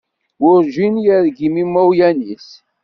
Werǧin 0.43 0.95
yergim 1.05 1.55
imawlan-is. 1.63 2.49